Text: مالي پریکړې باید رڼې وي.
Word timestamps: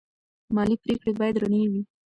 مالي 0.55 0.75
پریکړې 0.83 1.11
باید 1.19 1.35
رڼې 1.41 1.63
وي. 1.71 1.81